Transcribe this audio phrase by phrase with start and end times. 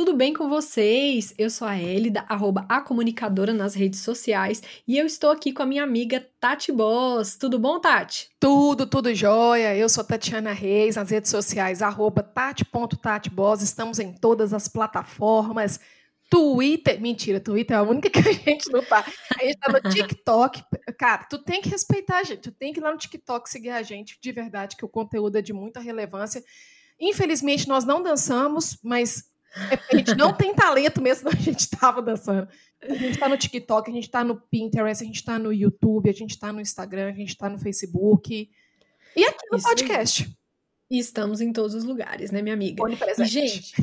[0.00, 1.34] tudo bem com vocês?
[1.36, 5.62] Eu sou a Elida, arroba a comunicadora nas redes sociais, e eu estou aqui com
[5.62, 7.36] a minha amiga Tati Boss.
[7.36, 8.30] Tudo bom, Tati?
[8.40, 9.76] Tudo, tudo jóia.
[9.76, 12.26] Eu sou Tatiana Reis, nas redes sociais, arroba.
[13.60, 15.78] Estamos em todas as plataformas.
[16.30, 19.04] Twitter, mentira, Twitter é a única que a gente não tá.
[19.38, 20.62] A gente tá no TikTok.
[20.98, 23.68] Cara, tu tem que respeitar a gente, tu tem que ir lá no TikTok seguir
[23.68, 26.42] a gente, de verdade, que o conteúdo é de muita relevância.
[26.98, 32.00] Infelizmente, nós não dançamos, mas é a gente não tem talento mesmo, a gente estava
[32.00, 32.48] dançando.
[32.82, 36.08] A gente está no TikTok, a gente está no Pinterest, a gente está no YouTube,
[36.08, 38.50] a gente está no Instagram, a gente está no Facebook.
[39.16, 40.22] E aqui no Isso podcast.
[40.24, 40.40] Aí.
[40.90, 42.82] E estamos em todos os lugares, né, minha amiga?
[42.90, 43.74] E, gente,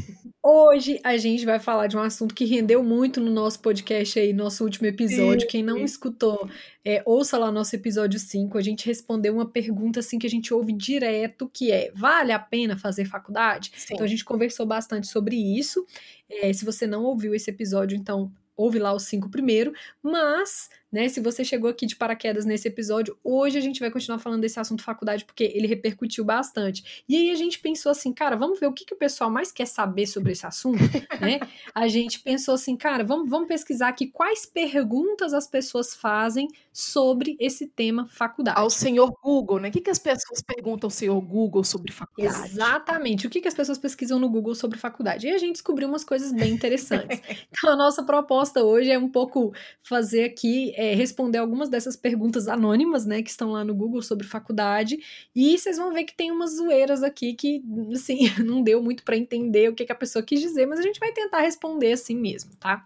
[0.48, 4.32] hoje a gente vai falar de um assunto que rendeu muito no nosso podcast aí,
[4.32, 5.42] nosso último episódio.
[5.42, 6.50] Sim, Quem não escutou,
[6.86, 8.58] é, ouça lá nosso episódio 5.
[8.58, 12.40] A gente respondeu uma pergunta assim que a gente ouve direto, que é: vale a
[12.40, 13.72] pena fazer faculdade?
[13.76, 13.94] Sim.
[13.94, 15.86] Então a gente conversou bastante sobre isso.
[16.30, 21.10] É, se você não ouviu esse episódio, então ouve lá os cinco primeiro, mas né?
[21.10, 24.60] Se você chegou aqui de paraquedas nesse episódio, hoje a gente vai continuar falando desse
[24.60, 27.04] assunto faculdade porque ele repercutiu bastante.
[27.08, 29.52] E aí a gente pensou assim, cara, vamos ver o que, que o pessoal mais
[29.52, 30.78] quer saber sobre esse assunto,
[31.20, 31.40] né?
[31.74, 37.36] A gente pensou assim, cara, vamos, vamos pesquisar aqui quais perguntas as pessoas fazem sobre
[37.40, 38.60] esse tema faculdade.
[38.60, 39.70] Ao senhor Google, né?
[39.70, 42.46] O que, que as pessoas perguntam ao senhor Google sobre faculdade?
[42.46, 43.28] Exatamente.
[43.28, 45.28] O que, que as pessoas pesquisam no Google sobre faculdade?
[45.28, 47.20] E a gente descobriu umas coisas bem interessantes.
[47.52, 49.52] então a nossa proposta hoje é um pouco
[49.82, 54.28] fazer aqui é, responder algumas dessas perguntas anônimas, né, que estão lá no Google sobre
[54.28, 55.00] faculdade,
[55.36, 59.18] e vocês vão ver que tem umas zoeiras aqui que, assim, não deu muito para
[59.18, 62.16] entender o que, que a pessoa quis dizer, mas a gente vai tentar responder assim
[62.16, 62.86] mesmo, tá?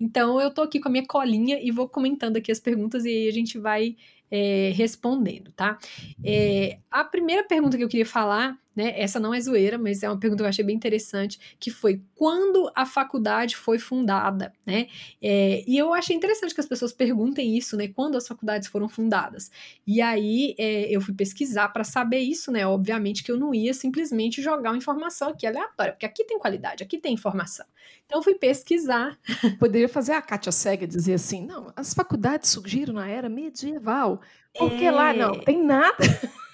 [0.00, 3.10] Então eu tô aqui com a minha colinha e vou comentando aqui as perguntas e
[3.10, 3.96] aí a gente vai
[4.30, 5.78] é, respondendo, tá?
[6.24, 8.92] É, a primeira pergunta que eu queria falar, né?
[9.00, 12.02] Essa não é zoeira, mas é uma pergunta que eu achei bem interessante, que foi
[12.14, 14.86] quando a faculdade foi fundada, né?
[15.22, 17.88] É, e eu achei interessante que as pessoas perguntem isso, né?
[17.88, 19.50] Quando as faculdades foram fundadas.
[19.86, 22.66] E aí é, eu fui pesquisar para saber isso, né?
[22.66, 26.82] Obviamente que eu não ia simplesmente jogar uma informação aqui aleatória, porque aqui tem qualidade,
[26.82, 27.64] aqui tem informação.
[28.04, 29.18] Então eu fui pesquisar.
[29.58, 34.20] Poderia fazer a Kátia Cega dizer assim: não, as faculdades surgiram na era medieval.
[34.56, 34.90] Porque é...
[34.90, 35.96] lá não tem nada.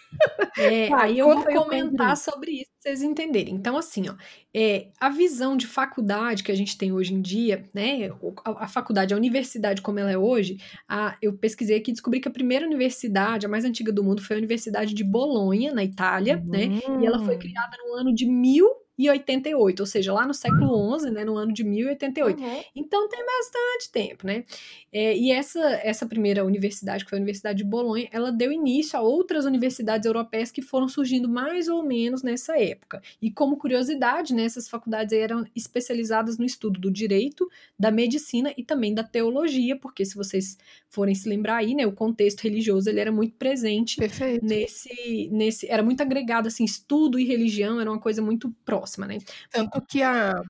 [0.58, 3.54] É, aí eu vou comentar sobre isso pra vocês entenderem.
[3.54, 4.14] Então, assim, ó,
[4.54, 8.10] é, a visão de faculdade que a gente tem hoje em dia, né?
[8.44, 10.58] A, a faculdade, a universidade como ela é hoje,
[10.88, 14.22] a, eu pesquisei aqui e descobri que a primeira universidade, a mais antiga do mundo,
[14.22, 16.50] foi a Universidade de Bolonha, na Itália, uhum.
[16.50, 16.80] né?
[17.00, 17.38] E ela foi hum.
[17.38, 21.52] criada no ano de mil 1088, ou seja, lá no século XI, né, no ano
[21.52, 22.40] de 1088.
[22.40, 22.60] Uhum.
[22.74, 24.44] Então tem bastante tempo, né?
[24.92, 28.98] É, e essa, essa primeira universidade, que foi a Universidade de Bolonha, ela deu início
[28.98, 33.02] a outras universidades europeias que foram surgindo mais ou menos nessa época.
[33.20, 37.48] E como curiosidade, né, essas faculdades eram especializadas no estudo do direito,
[37.78, 40.58] da medicina e também da teologia, porque se vocês
[40.88, 44.44] forem se lembrar aí, né, o contexto religioso ele era muito presente Perfeito.
[44.44, 49.06] nesse nesse era muito agregado assim, estudo e religião era uma coisa muito próxima próxima,
[49.06, 49.18] né?
[49.50, 50.42] Tanto que a,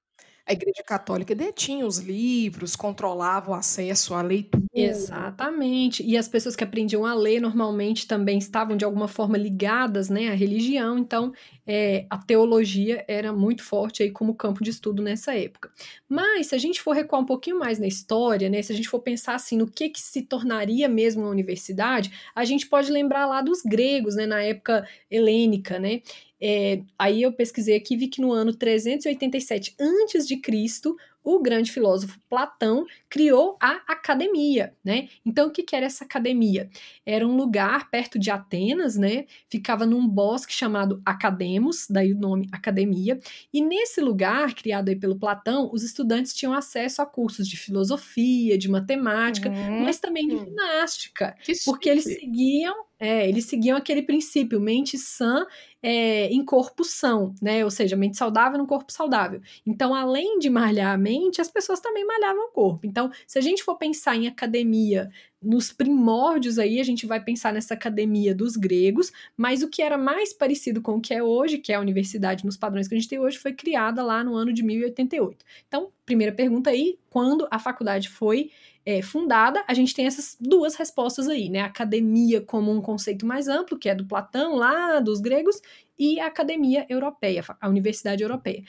[0.46, 4.62] a Igreja Católica detinha os livros, controlava o acesso à leitura.
[4.74, 6.02] Exatamente.
[6.02, 10.30] E as pessoas que aprendiam a ler normalmente também estavam de alguma forma ligadas né,
[10.30, 11.32] à religião, então
[11.66, 15.70] é, a teologia era muito forte aí como campo de estudo nessa época.
[16.08, 18.88] Mas se a gente for recuar um pouquinho mais na história, né, se a gente
[18.88, 23.26] for pensar assim no que, que se tornaria mesmo uma universidade, a gente pode lembrar
[23.26, 26.00] lá dos gregos, né, na época helênica, né?
[26.44, 32.18] É, aí eu pesquisei aqui e vi que no ano 387 a.C., o grande filósofo
[32.28, 35.08] Platão criou a academia, né?
[35.24, 36.68] Então, o que, que era essa academia?
[37.06, 39.26] Era um lugar perto de Atenas, né?
[39.48, 43.20] Ficava num bosque chamado Academos, daí o nome academia.
[43.52, 48.58] E nesse lugar, criado aí pelo Platão, os estudantes tinham acesso a cursos de filosofia,
[48.58, 49.84] de matemática, uhum.
[49.84, 55.44] mas também de ginástica, que porque eles seguiam é, eles seguiam aquele princípio, mente sã
[55.82, 57.64] é, em corpo são, né?
[57.64, 59.40] Ou seja, mente saudável no corpo saudável.
[59.66, 62.86] Então, além de malhar a mente, as pessoas também malhavam o corpo.
[62.86, 65.10] Então, se a gente for pensar em academia
[65.42, 69.98] nos primórdios aí, a gente vai pensar nessa academia dos gregos, mas o que era
[69.98, 72.98] mais parecido com o que é hoje, que é a universidade nos padrões que a
[72.98, 75.44] gente tem hoje, foi criada lá no ano de 1088.
[75.66, 78.52] Então, primeira pergunta aí, quando a faculdade foi
[78.86, 81.60] é, fundada, a gente tem essas duas respostas aí, né?
[81.62, 85.60] Academia como um conceito mais amplo, que é do Platão, lá dos gregos,
[85.98, 88.62] e a academia europeia, a universidade europeia.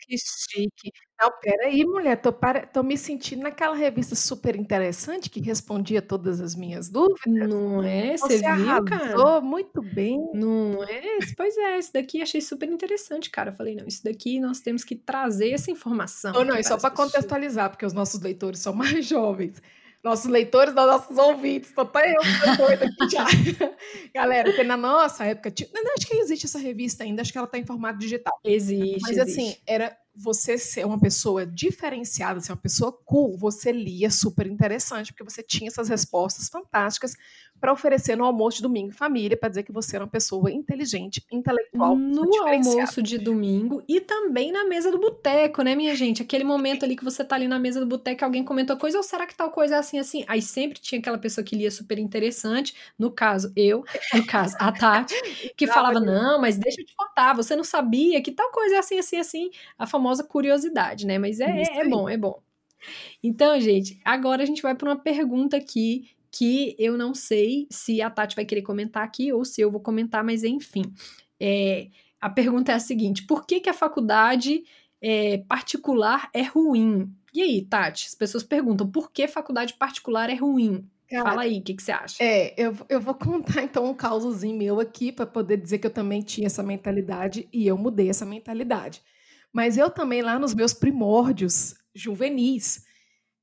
[0.00, 0.92] Que chique.
[1.20, 2.66] Não, peraí, mulher, tô, para...
[2.66, 7.48] tô me sentindo naquela revista super interessante que respondia todas as minhas dúvidas.
[7.48, 8.16] Não é?
[8.16, 9.40] Você, Você viu, cara?
[9.42, 10.18] muito bem.
[10.32, 11.18] Não é?
[11.36, 13.50] Pois é, isso daqui achei super interessante, cara.
[13.50, 16.32] Eu falei, não, isso daqui nós temos que trazer essa informação.
[16.32, 19.60] Não, não, e só para contextualizar, porque os nossos leitores são mais jovens
[20.02, 21.72] nossos leitores, dos nossos ouvintes.
[21.72, 23.24] Tô até eu doida aqui já.
[24.14, 27.44] Galera, porque na nossa época, não, acho que existe essa revista ainda, acho que ela
[27.46, 28.38] está em formato digital.
[28.42, 28.98] Existe.
[29.02, 29.50] Mas assim, existe.
[29.50, 35.12] assim, era você ser uma pessoa diferenciada, ser uma pessoa cool, você lia super interessante,
[35.12, 37.14] porque você tinha essas respostas fantásticas
[37.60, 41.24] para oferecer no almoço de domingo família, para dizer que você era uma pessoa inteligente,
[41.30, 41.94] intelectual.
[41.96, 46.22] No almoço de domingo e também na mesa do boteco, né, minha gente?
[46.22, 49.02] Aquele momento ali que você tá ali na mesa do boteco, alguém comentou coisa, ou
[49.02, 50.24] será que tal coisa é assim, assim?
[50.26, 53.84] Aí sempre tinha aquela pessoa que lia super interessante, no caso, eu,
[54.14, 55.14] no caso, a Tati,
[55.56, 58.78] que falava, não, mas deixa eu te contar, você não sabia que tal coisa é
[58.78, 61.18] assim, assim, assim, a famosa curiosidade, né?
[61.18, 62.40] Mas é, é bom, é bom.
[63.22, 68.00] Então, gente, agora a gente vai para uma pergunta aqui que eu não sei se
[68.00, 70.84] a Tati vai querer comentar aqui ou se eu vou comentar, mas enfim.
[71.38, 71.88] É,
[72.20, 74.62] a pergunta é a seguinte: por que, que a faculdade
[75.00, 77.12] é, particular é ruim?
[77.32, 80.88] E aí, Tati, as pessoas perguntam por que faculdade particular é ruim?
[81.08, 82.22] Cara, Fala aí, o que, que você acha?
[82.22, 85.92] É, eu, eu vou contar então um causozinho meu aqui para poder dizer que eu
[85.92, 89.02] também tinha essa mentalidade e eu mudei essa mentalidade.
[89.52, 92.84] Mas eu também, lá nos meus primórdios juvenis,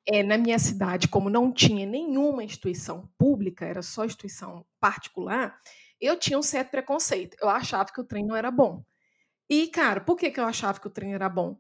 [0.08, 5.60] é, na minha cidade, como não tinha nenhuma instituição pública, era só instituição particular,
[6.00, 7.36] eu tinha um certo preconceito.
[7.42, 8.84] Eu achava que o trem não era bom.
[9.50, 11.58] E, cara, por que, que eu achava que o trem era bom?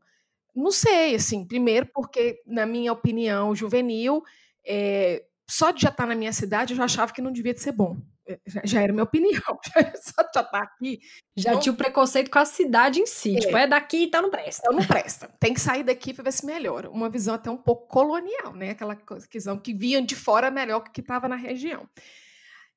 [0.55, 4.23] Não sei, assim, primeiro porque, na minha opinião juvenil,
[4.65, 7.61] é, só de já estar na minha cidade, eu já achava que não devia de
[7.61, 7.97] ser bom.
[8.27, 9.41] É, já, era minha opinião.
[10.01, 10.99] Só estar aqui.
[11.35, 11.59] Já não...
[11.59, 13.37] tinha o preconceito com a cidade em si.
[13.37, 13.39] É.
[13.39, 14.61] Tipo, é daqui, então não presta.
[14.65, 15.29] Então não presta.
[15.39, 16.89] Tem que sair daqui para ver se melhora.
[16.89, 18.71] Uma visão até um pouco colonial, né?
[18.71, 18.97] Aquela
[19.31, 21.87] visão que vinha de fora melhor que estava na região.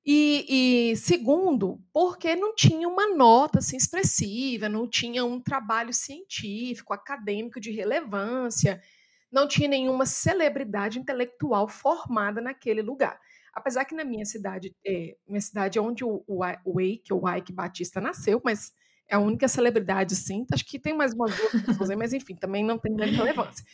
[0.05, 6.95] E, e, segundo, porque não tinha uma nota assim, expressiva, não tinha um trabalho científico,
[6.95, 8.81] acadêmico de relevância,
[9.31, 13.21] não tinha nenhuma celebridade intelectual formada naquele lugar.
[13.55, 17.29] Apesar que na minha cidade, é, minha cidade é onde o, o, o Eike, o
[17.29, 18.73] Ike Batista nasceu, mas
[19.09, 20.47] é a única celebridade, sim.
[20.53, 23.65] Acho que tem mais umas duas pessoas aí, mas enfim, também não tem grande relevância.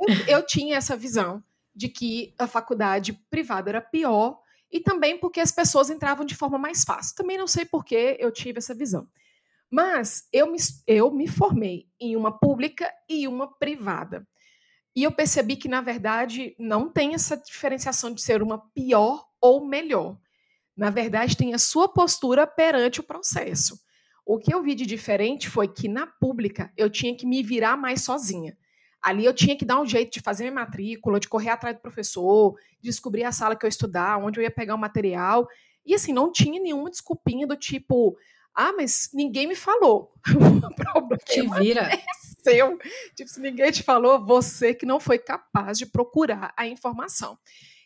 [0.00, 1.42] Eu, eu tinha essa visão
[1.74, 4.40] de que a faculdade privada era pior
[4.70, 7.16] e também porque as pessoas entravam de forma mais fácil.
[7.16, 9.08] Também não sei por que eu tive essa visão.
[9.70, 14.26] Mas eu me, eu me formei em uma pública e uma privada.
[14.96, 19.66] E eu percebi que, na verdade, não tem essa diferenciação de ser uma pior ou
[19.66, 20.16] melhor.
[20.74, 23.78] Na verdade, tem a sua postura perante o processo.
[24.24, 27.76] O que eu vi de diferente foi que na pública eu tinha que me virar
[27.76, 28.56] mais sozinha.
[29.02, 31.82] Ali eu tinha que dar um jeito de fazer minha matrícula, de correr atrás do
[31.82, 35.46] professor, descobrir a sala que eu ia estudar, onde eu ia pegar o material.
[35.84, 38.16] E assim, não tinha nenhuma desculpinha do tipo,
[38.54, 40.10] ah, mas ninguém me falou.
[40.34, 41.82] o problema Te vira.
[41.82, 42.02] É
[42.46, 42.78] seu.
[43.14, 47.38] Tipo, se ninguém te falou, você que não foi capaz de procurar a informação.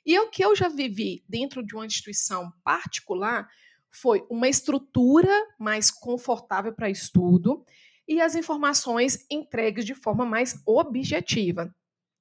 [0.04, 3.48] E o que eu já vivi dentro de uma instituição particular
[3.90, 7.64] foi uma estrutura mais confortável para estudo
[8.06, 11.74] e as informações entregues de forma mais objetiva.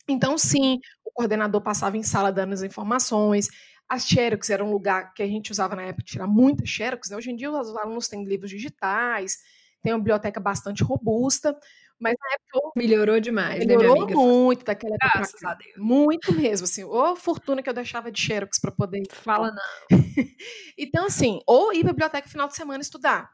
[0.07, 3.47] Então, sim, o coordenador passava em sala dando as informações,
[3.87, 7.17] as xerox era um lugar que a gente usava na época tirar muitas xerox, né?
[7.17, 9.37] Hoje em dia os alunos têm livros digitais,
[9.81, 11.57] tem uma biblioteca bastante robusta,
[11.99, 14.19] mas na época melhorou demais, melhorou né, minha amiga?
[14.19, 15.11] muito daquela época.
[15.15, 15.73] Graças a Deus.
[15.77, 19.59] Muito mesmo, assim, ou fortuna que eu deixava de xerox para poder fala não.
[20.77, 23.29] então assim, ou ir a biblioteca final de semana estudar.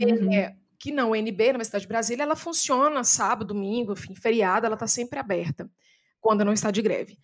[0.00, 0.32] Uhum.
[0.32, 4.66] É, que não, o NB, na cidade de Brasília, ela funciona sábado, domingo, enfim, feriado,
[4.66, 5.70] ela está sempre aberta,
[6.20, 7.16] quando não está de greve.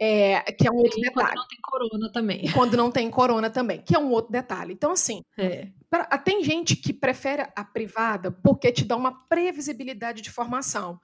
[0.00, 1.28] É, que é um outro detalhe.
[1.28, 2.52] Quando não tem corona também.
[2.52, 4.72] Quando não tem corona também, que é um outro detalhe.
[4.72, 5.68] Então, assim, é.
[5.94, 11.00] Pra, tem gente que prefere a privada porque te dá uma previsibilidade de formação.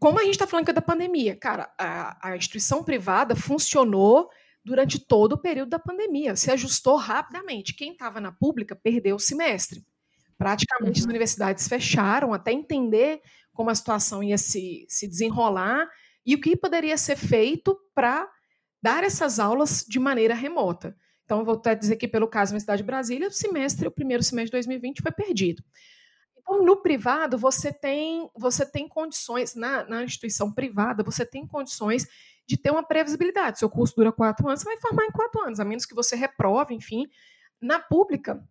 [0.00, 4.28] Como a gente está falando que é da pandemia, cara, a, a instituição privada funcionou
[4.64, 7.74] durante todo o período da pandemia, se ajustou rapidamente.
[7.74, 9.84] Quem estava na pública perdeu o semestre.
[10.36, 11.04] Praticamente uhum.
[11.04, 13.20] as universidades fecharam até entender
[13.52, 15.88] como a situação ia se, se desenrolar
[16.26, 18.28] e o que poderia ser feito para
[18.82, 20.96] dar essas aulas de maneira remota.
[21.28, 24.22] Então, vou até dizer que, pelo caso da Universidade de Brasília, o semestre, o primeiro
[24.22, 25.62] semestre de 2020 foi perdido.
[26.38, 32.06] Então, no privado, você tem, você tem condições, na, na instituição privada, você tem condições
[32.46, 33.58] de ter uma previsibilidade.
[33.58, 36.16] Seu curso dura quatro anos, você vai formar em quatro anos, a menos que você
[36.16, 37.06] reprove, enfim.
[37.60, 38.42] Na pública,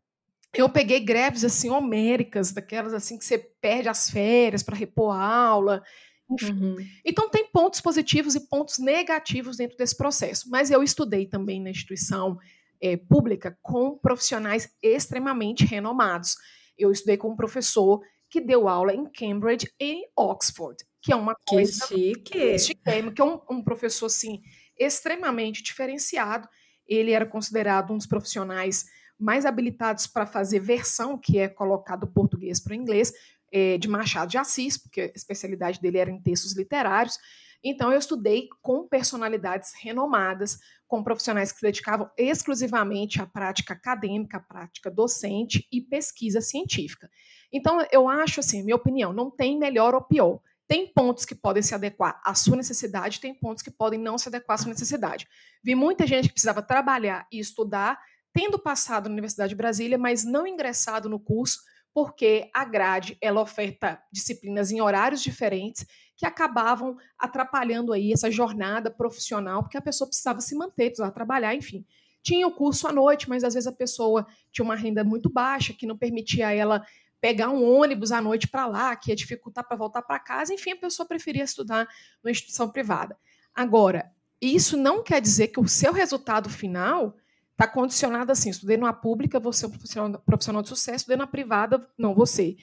[0.53, 5.25] eu peguei greves assim homéricas, daquelas assim que você perde as férias para repor a
[5.25, 5.83] aula.
[6.29, 6.75] Uhum.
[7.03, 10.47] Então tem pontos positivos e pontos negativos dentro desse processo.
[10.47, 12.37] Mas eu estudei também na instituição
[12.81, 16.35] é, pública com profissionais extremamente renomados.
[16.77, 21.35] Eu estudei com um professor que deu aula em Cambridge e Oxford, que é uma
[21.47, 22.81] coisa que chique, chique
[23.13, 24.41] que é um, um professor assim
[24.77, 26.47] extremamente diferenciado.
[26.87, 28.85] Ele era considerado um dos profissionais
[29.19, 33.11] mais habilitados para fazer versão, que é colocado do português para o inglês,
[33.51, 37.17] é, de Machado de Assis, porque a especialidade dele era em textos literários.
[37.63, 44.37] Então, eu estudei com personalidades renomadas, com profissionais que se dedicavam exclusivamente à prática acadêmica,
[44.37, 47.09] à prática docente e pesquisa científica.
[47.51, 50.39] Então, eu acho assim, minha opinião, não tem melhor ou pior.
[50.67, 54.27] Tem pontos que podem se adequar à sua necessidade, tem pontos que podem não se
[54.27, 55.27] adequar à sua necessidade.
[55.63, 57.97] Vi muita gente que precisava trabalhar e estudar,
[58.33, 61.59] tendo passado na Universidade de Brasília, mas não ingressado no curso,
[61.93, 68.89] porque a grade ela oferta disciplinas em horários diferentes que acabavam atrapalhando aí essa jornada
[68.89, 71.85] profissional, porque a pessoa precisava se manter, precisava trabalhar, enfim.
[72.23, 75.73] Tinha o curso à noite, mas às vezes a pessoa tinha uma renda muito baixa,
[75.73, 76.83] que não permitia ela
[77.21, 80.71] pegar um ônibus à noite para lá, que ia dificultar para voltar para casa, enfim,
[80.71, 81.87] a pessoa preferia estudar
[82.23, 83.17] numa instituição privada.
[83.53, 87.15] Agora, isso não quer dizer que o seu resultado final
[87.57, 91.25] está condicionado assim, estudei numa pública, você é um profissional, profissional de sucesso, estudei na
[91.25, 92.55] privada, não você.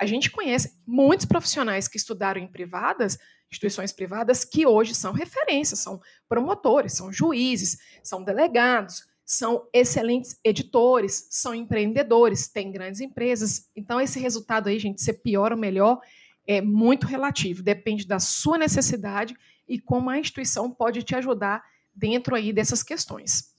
[0.00, 3.18] A gente conhece muitos profissionais que estudaram em privadas,
[3.50, 11.28] instituições privadas, que hoje são referências, são promotores, são juízes, são delegados, são excelentes editores,
[11.30, 13.68] são empreendedores, têm grandes empresas.
[13.76, 16.00] Então, esse resultado aí, gente, ser pior ou melhor,
[16.46, 17.62] é muito relativo.
[17.62, 19.36] Depende da sua necessidade
[19.68, 21.62] e como a instituição pode te ajudar
[21.94, 23.57] dentro aí dessas questões.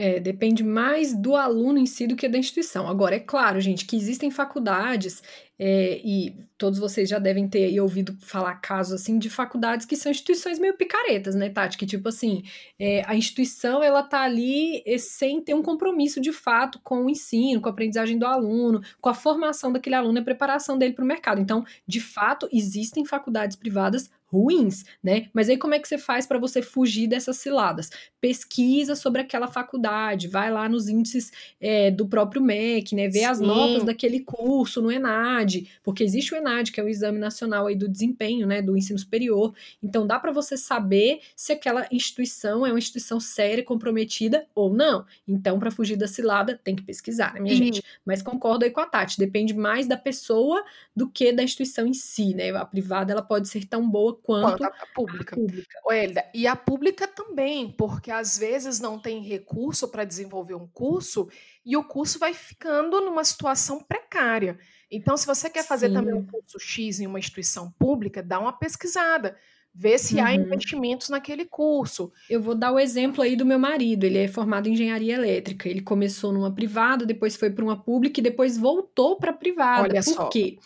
[0.00, 2.86] É, depende mais do aluno em si do que da instituição.
[2.86, 5.20] Agora, é claro, gente, que existem faculdades
[5.58, 10.12] é, e todos vocês já devem ter ouvido falar casos assim de faculdades que são
[10.12, 11.76] instituições meio picaretas, né, Tati?
[11.76, 12.44] Que tipo assim,
[12.78, 17.10] é, a instituição ela tá ali é, sem ter um compromisso de fato com o
[17.10, 20.94] ensino, com a aprendizagem do aluno, com a formação daquele aluno e a preparação dele
[20.94, 21.40] para o mercado.
[21.40, 25.28] Então, de fato, existem faculdades privadas ruins, né?
[25.32, 27.90] Mas aí como é que você faz para você fugir dessas ciladas?
[28.20, 33.08] Pesquisa sobre aquela faculdade, vai lá nos índices é, do próprio MEC, né?
[33.08, 33.24] Vê Sim.
[33.24, 37.66] as notas daquele curso no ENAD, porque existe o ENAD, que é o Exame Nacional
[37.66, 39.54] aí do Desempenho, né, do ensino superior.
[39.82, 45.04] Então dá para você saber se aquela instituição é uma instituição séria, comprometida ou não.
[45.26, 47.82] Então, para fugir da cilada, tem que pesquisar, né, minha gente?
[48.04, 50.62] Mas concordo aí com a Tati, depende mais da pessoa
[50.94, 52.50] do que da instituição em si, né?
[52.50, 55.34] A privada ela pode ser tão boa quanto, quanto a, pública.
[55.34, 56.30] A pública.
[56.34, 61.28] E a pública também, porque às vezes não tem recurso para desenvolver um curso
[61.64, 64.58] e o curso vai ficando numa situação precária.
[64.90, 65.94] Então, se você quer fazer Sim.
[65.94, 69.36] também um curso X em uma instituição pública, dá uma pesquisada.
[69.74, 70.24] Vê se uhum.
[70.24, 72.10] há investimentos naquele curso.
[72.28, 74.04] Eu vou dar o exemplo aí do meu marido.
[74.04, 75.68] Ele é formado em engenharia elétrica.
[75.68, 79.82] Ele começou numa privada, depois foi para uma pública e depois voltou para a privada.
[79.82, 80.28] Olha Por só.
[80.30, 80.58] quê?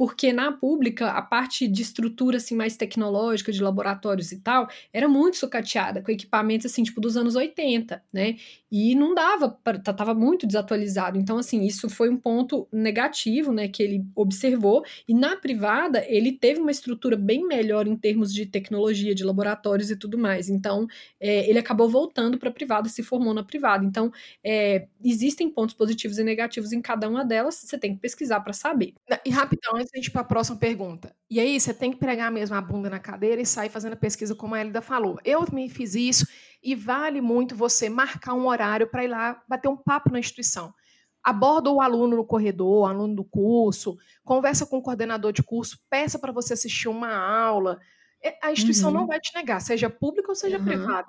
[0.00, 5.06] Porque na pública a parte de estrutura assim mais tecnológica de laboratórios e tal era
[5.06, 8.36] muito sucateada com equipamentos assim tipo dos anos 80, né?
[8.72, 9.50] E não dava,
[9.84, 11.18] tava muito desatualizado.
[11.18, 16.32] Então assim, isso foi um ponto negativo, né, que ele observou e na privada ele
[16.32, 20.48] teve uma estrutura bem melhor em termos de tecnologia, de laboratórios e tudo mais.
[20.48, 20.86] Então,
[21.20, 23.84] é, ele acabou voltando para a privada, se formou na privada.
[23.84, 24.10] Então,
[24.42, 28.54] é, existem pontos positivos e negativos em cada uma delas, você tem que pesquisar para
[28.54, 28.94] saber.
[29.26, 31.14] E rapidão, antes a gente para a próxima pergunta.
[31.28, 33.96] E aí, você tem que pregar mesmo a bunda na cadeira e sair fazendo a
[33.96, 35.18] pesquisa, como a Elida falou.
[35.24, 36.26] Eu também fiz isso
[36.62, 40.72] e vale muito você marcar um horário para ir lá bater um papo na instituição.
[41.22, 45.78] Aborda o aluno no corredor, o aluno do curso, conversa com o coordenador de curso,
[45.90, 47.78] peça para você assistir uma aula.
[48.42, 49.00] A instituição uhum.
[49.00, 50.64] não vai te negar, seja pública ou seja uhum.
[50.64, 51.08] privada.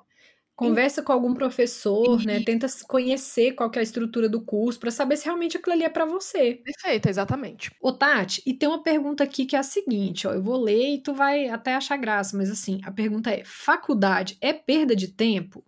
[0.56, 2.40] Conversa com algum professor, né?
[2.40, 5.90] Tenta conhecer qual é a estrutura do curso para saber se realmente aquilo ali é
[5.90, 6.64] para você.
[6.64, 7.72] Perfeito, exatamente.
[7.82, 10.34] Ô, Tati, e tem uma pergunta aqui que é a seguinte, ó.
[10.34, 14.38] Eu vou ler e tu vai até achar graça, mas assim, a pergunta é: faculdade
[14.42, 15.64] é perda de tempo?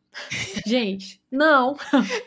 [0.66, 1.76] Gente, não.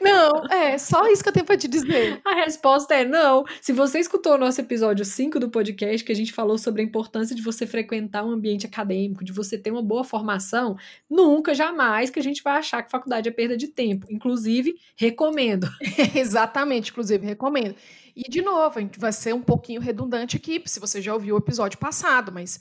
[0.00, 2.20] Não, é só isso que eu tenho para te dizer.
[2.24, 3.44] A resposta é não.
[3.60, 6.84] Se você escutou o nosso episódio 5 do podcast, que a gente falou sobre a
[6.84, 10.76] importância de você frequentar um ambiente acadêmico, de você ter uma boa formação,
[11.08, 14.06] nunca, jamais que a gente vai achar que faculdade é perda de tempo.
[14.10, 15.68] Inclusive, recomendo.
[16.14, 17.76] Exatamente, inclusive, recomendo.
[18.14, 21.34] E, de novo, a gente vai ser um pouquinho redundante aqui, se você já ouviu
[21.34, 22.58] o episódio passado, mas,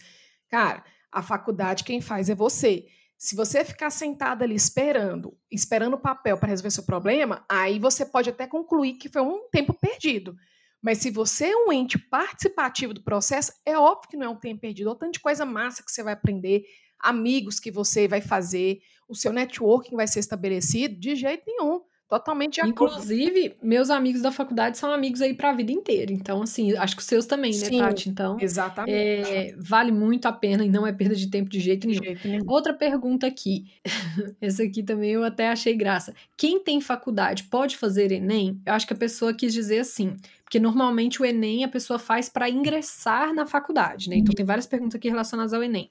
[0.50, 2.86] cara, a faculdade quem faz é você.
[3.18, 8.06] Se você ficar sentado ali esperando, esperando o papel para resolver seu problema, aí você
[8.06, 10.36] pode até concluir que foi um tempo perdido.
[10.82, 14.40] Mas se você é um ente participativo do processo, é óbvio que não é um
[14.40, 14.90] tempo perdido.
[14.90, 16.64] Olha tanto de coisa massa que você vai aprender,
[17.00, 21.82] amigos que você vai fazer, o seu networking vai ser estabelecido, de jeito nenhum.
[22.08, 22.94] Totalmente de acordo.
[22.94, 26.14] Inclusive, meus amigos da faculdade são amigos aí para a vida inteira.
[26.14, 28.10] Então, assim, acho que os seus também, né, Sim, Tati?
[28.10, 28.94] Então, exatamente.
[28.94, 32.02] É, vale muito a pena e não é perda de tempo de jeito nenhum.
[32.02, 32.44] De jeito nenhum.
[32.48, 33.66] Outra pergunta aqui.
[34.40, 36.14] Essa aqui também eu até achei graça.
[36.38, 38.62] Quem tem faculdade pode fazer Enem?
[38.64, 40.16] Eu acho que a pessoa quis dizer assim.
[40.44, 44.18] Porque normalmente o Enem a pessoa faz para ingressar na faculdade, né?
[44.18, 45.90] Então tem várias perguntas aqui relacionadas ao Enem.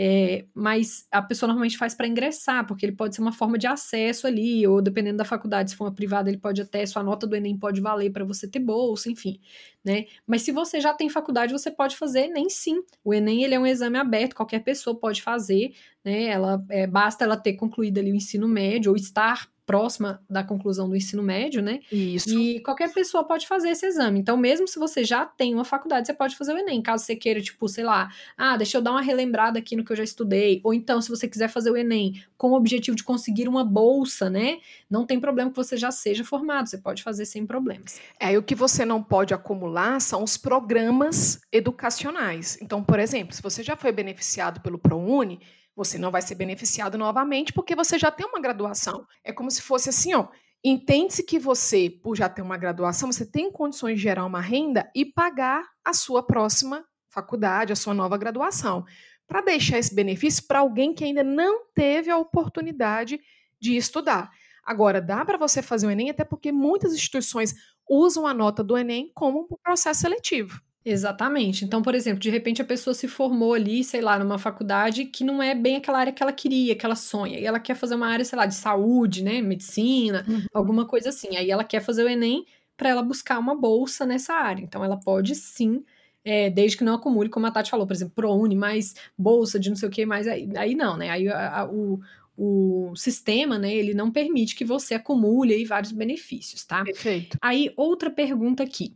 [0.00, 3.66] É, mas a pessoa normalmente faz para ingressar, porque ele pode ser uma forma de
[3.66, 7.26] acesso ali, ou dependendo da faculdade, se for uma privada, ele pode até, sua nota
[7.26, 9.40] do Enem pode valer para você ter bolsa, enfim,
[9.84, 10.04] né?
[10.24, 12.80] Mas se você já tem faculdade, você pode fazer Enem sim.
[13.02, 15.72] O Enem, ele é um exame aberto, qualquer pessoa pode fazer,
[16.04, 16.26] né?
[16.26, 20.88] Ela, é, basta ela ter concluído ali o ensino médio, ou estar próxima da conclusão
[20.88, 21.80] do ensino médio, né?
[21.92, 22.30] Isso.
[22.30, 24.18] E qualquer pessoa pode fazer esse exame.
[24.18, 26.80] Então, mesmo se você já tem uma faculdade, você pode fazer o Enem.
[26.80, 29.92] Caso você queira, tipo, sei lá, ah, deixa eu dar uma relembrada aqui no que
[29.92, 30.62] eu já estudei.
[30.64, 34.30] Ou então, se você quiser fazer o Enem com o objetivo de conseguir uma bolsa,
[34.30, 34.56] né?
[34.88, 38.00] Não tem problema que você já seja formado, você pode fazer sem problemas.
[38.18, 42.56] É, e o que você não pode acumular são os programas educacionais.
[42.62, 45.40] Então, por exemplo, se você já foi beneficiado pelo ProUni,
[45.78, 49.06] você não vai ser beneficiado novamente porque você já tem uma graduação.
[49.22, 50.26] É como se fosse assim, ó.
[50.62, 54.90] Entende-se que você, por já ter uma graduação, você tem condições de gerar uma renda
[54.92, 58.84] e pagar a sua próxima faculdade, a sua nova graduação,
[59.24, 63.20] para deixar esse benefício para alguém que ainda não teve a oportunidade
[63.60, 64.32] de estudar.
[64.64, 67.54] Agora, dá para você fazer o Enem, até porque muitas instituições
[67.88, 70.60] usam a nota do Enem como um processo seletivo.
[70.90, 71.66] Exatamente.
[71.66, 75.22] Então, por exemplo, de repente a pessoa se formou ali, sei lá, numa faculdade que
[75.22, 77.38] não é bem aquela área que ela queria, que ela sonha.
[77.38, 80.46] E ela quer fazer uma área, sei lá, de saúde, né, medicina, uhum.
[80.54, 81.36] alguma coisa assim.
[81.36, 84.62] Aí ela quer fazer o Enem para ela buscar uma bolsa nessa área.
[84.62, 85.84] Então, ela pode sim,
[86.24, 89.68] é, desde que não acumule, como a Tati falou, por exemplo, ProUni, mais bolsa de
[89.68, 91.10] não sei o que, mais aí, aí não, né?
[91.10, 92.00] Aí a, a, o,
[92.34, 96.84] o sistema, né, ele não permite que você acumule aí vários benefícios, tá?
[96.84, 97.36] Perfeito.
[97.42, 98.94] Aí, outra pergunta aqui.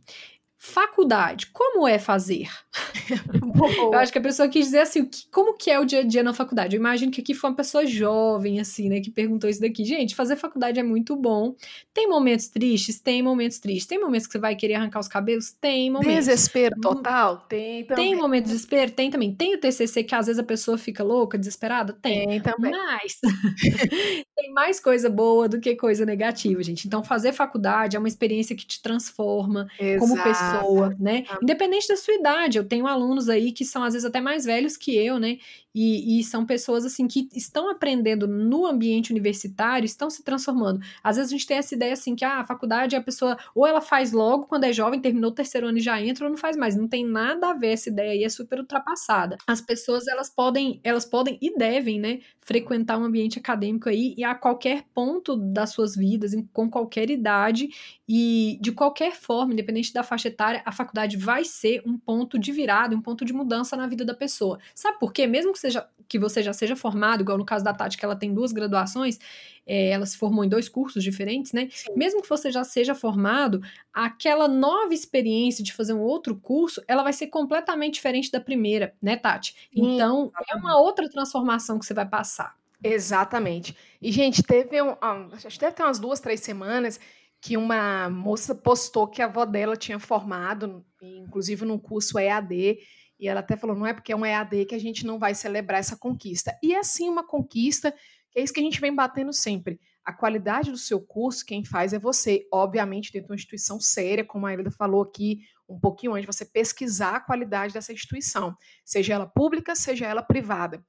[0.65, 2.47] Faculdade, como é fazer?
[3.91, 6.23] eu acho que a pessoa quis dizer assim, como que é o dia a dia
[6.23, 6.73] na faculdade?
[6.73, 9.83] Eu imagino que aqui foi uma pessoa jovem, assim, né, que perguntou isso daqui.
[9.83, 11.53] Gente, fazer faculdade é muito bom.
[11.93, 12.97] Tem momentos tristes?
[12.97, 13.87] Tem momentos tristes.
[13.87, 15.51] Tem momentos que você vai querer arrancar os cabelos?
[15.51, 16.27] Tem momentos.
[16.27, 17.45] Desespero total?
[17.49, 18.11] Tem também.
[18.11, 18.91] Tem momentos de desespero?
[18.91, 19.35] Tem também.
[19.35, 21.91] Tem o TCC que às vezes a pessoa fica louca, desesperada?
[21.91, 22.25] Tem.
[22.25, 22.71] Tem também.
[22.71, 23.19] Mas
[24.33, 26.87] tem mais coisa boa do que coisa negativa, gente.
[26.87, 29.99] Então, fazer faculdade é uma experiência que te transforma Exato.
[29.99, 31.23] como pessoa pessoa, né?
[31.41, 34.77] Independente da sua idade, eu tenho alunos aí que são às vezes até mais velhos
[34.77, 35.37] que eu, né?
[35.75, 40.79] E, e, são pessoas assim que estão aprendendo no ambiente universitário, estão se transformando.
[41.03, 43.65] Às vezes a gente tem essa ideia assim que ah, a faculdade a pessoa ou
[43.65, 46.37] ela faz logo quando é jovem, terminou o terceiro ano e já entra, ou não
[46.37, 46.75] faz mais.
[46.75, 49.35] Não tem nada a ver essa ideia aí, é super ultrapassada.
[49.47, 54.23] As pessoas elas podem, elas podem e devem, né, frequentar um ambiente acadêmico aí e
[54.23, 57.69] a qualquer ponto das suas vidas, com qualquer idade
[58.07, 62.51] e de qualquer forma, independente da faixa etária, a faculdade vai ser um ponto de
[62.51, 64.59] virada, um ponto de mudança na vida da pessoa.
[64.75, 65.25] Sabe por quê?
[65.25, 68.15] Mesmo que seja que você já seja formado, igual no caso da Tati, que ela
[68.15, 69.17] tem duas graduações,
[69.65, 71.69] é, ela se formou em dois cursos diferentes, né?
[71.71, 71.93] Sim.
[71.95, 73.61] Mesmo que você já seja formado,
[73.93, 78.93] aquela nova experiência de fazer um outro curso, ela vai ser completamente diferente da primeira,
[79.01, 79.69] né, Tati?
[79.73, 82.55] Então, é uma outra transformação que você vai passar.
[82.83, 83.75] Exatamente.
[84.01, 84.95] E, gente, teve um,
[85.31, 86.99] acho que deve ter umas duas, três semanas
[87.39, 92.77] que uma moça postou que a avó dela tinha formado, inclusive num curso EAD,
[93.19, 95.35] e ela até falou: não é porque é um EAD que a gente não vai
[95.35, 96.57] celebrar essa conquista.
[96.63, 97.93] E é sim uma conquista,
[98.33, 99.79] que é isso que a gente vem batendo sempre.
[100.03, 102.45] A qualidade do seu curso, quem faz é você.
[102.51, 106.43] Obviamente, dentro de uma instituição séria, como a Elida falou aqui um pouquinho antes, você
[106.43, 110.83] pesquisar a qualidade dessa instituição, seja ela pública, seja ela privada.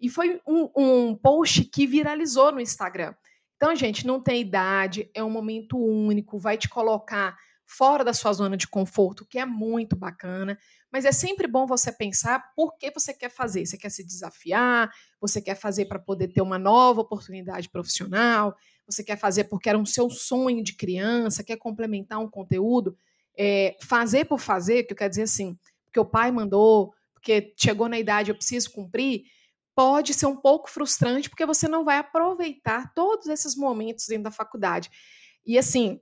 [0.00, 3.14] E foi um, um post que viralizou no Instagram.
[3.56, 7.36] Então, gente, não tem idade, é um momento único, vai te colocar
[7.72, 10.58] fora da sua zona de conforto, que é muito bacana.
[10.90, 13.64] Mas é sempre bom você pensar por que você quer fazer.
[13.64, 18.54] Você quer se desafiar, você quer fazer para poder ter uma nova oportunidade profissional,
[18.86, 22.96] você quer fazer porque era um seu sonho de criança, quer complementar um conteúdo.
[23.38, 27.88] É, fazer por fazer, que eu quero dizer assim, porque o pai mandou, porque chegou
[27.88, 29.22] na idade, eu preciso cumprir,
[29.74, 34.30] pode ser um pouco frustrante, porque você não vai aproveitar todos esses momentos dentro da
[34.30, 34.90] faculdade.
[35.46, 35.98] E assim,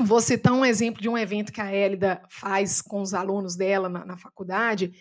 [0.00, 3.88] Vou citar um exemplo de um evento que a Hélida faz com os alunos dela
[3.88, 4.92] na, na faculdade.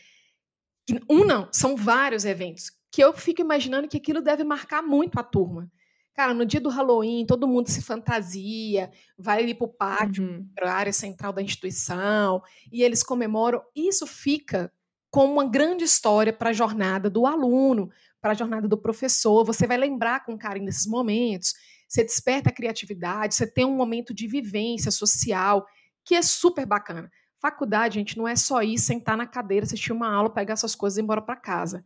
[1.09, 5.23] Um não, são vários eventos que eu fico imaginando que aquilo deve marcar muito a
[5.23, 5.69] turma.
[6.13, 10.49] Cara, no dia do Halloween, todo mundo se fantasia, vai ali para o pátio, uhum.
[10.55, 13.61] para a área central da instituição, e eles comemoram.
[13.75, 14.71] Isso fica
[15.11, 17.89] como uma grande história para a jornada do aluno,
[18.21, 19.43] para a jornada do professor.
[19.43, 21.53] Você vai lembrar com carinho desses momentos,
[21.87, 25.65] você desperta a criatividade, você tem um momento de vivência social,
[26.03, 27.11] que é super bacana.
[27.39, 30.97] Faculdade, gente, não é só ir, sentar na cadeira, assistir uma aula, pegar suas coisas
[30.97, 31.85] e ir embora para casa.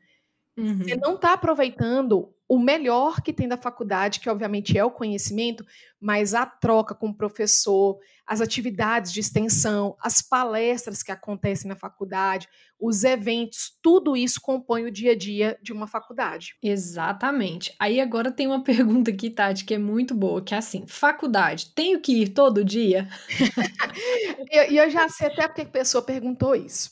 [0.60, 0.84] Uhum.
[0.84, 5.63] Você não está aproveitando o melhor que tem da faculdade, que obviamente é o conhecimento,
[6.02, 11.76] mas a troca com o professor, as atividades de extensão, as palestras que acontecem na
[11.76, 16.56] faculdade, os eventos, tudo isso compõe o dia a dia de uma faculdade.
[16.62, 17.74] Exatamente.
[17.80, 21.72] Aí agora tem uma pergunta aqui, Tati, que é muito boa, que é assim: faculdade,
[21.76, 23.08] tenho que ir todo dia?
[24.52, 26.89] E eu, eu, já sei até porque a pessoa perguntou isso.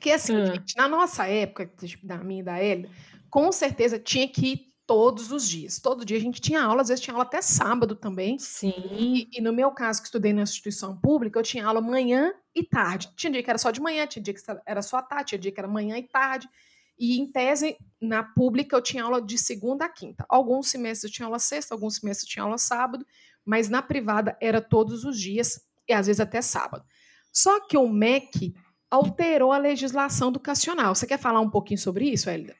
[0.00, 0.46] Que assim, hum.
[0.46, 2.90] gente, na nossa época, tipo, da minha e da Elia,
[3.30, 5.78] com certeza tinha que ir todos os dias.
[5.78, 8.38] Todo dia a gente tinha aula, às vezes tinha aula até sábado também.
[8.38, 8.72] Sim.
[8.90, 12.64] E, e, no meu caso, que estudei na instituição pública, eu tinha aula manhã e
[12.64, 13.12] tarde.
[13.14, 15.38] Tinha dia que era só de manhã, tinha dia que era só à tarde, tinha
[15.38, 16.48] dia que era manhã e tarde.
[16.98, 20.24] E em tese, na pública, eu tinha aula de segunda a quinta.
[20.26, 23.06] Alguns semestres eu tinha aula sexta, alguns semestres eu tinha aula sábado,
[23.44, 26.82] mas na privada era todos os dias e às vezes até sábado.
[27.30, 28.54] Só que o MEC
[28.90, 30.94] alterou a legislação educacional.
[30.94, 32.54] Você quer falar um pouquinho sobre isso, Elida?